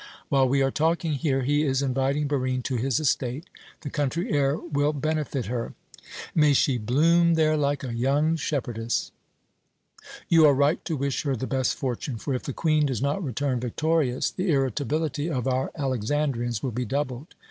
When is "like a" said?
7.55-7.93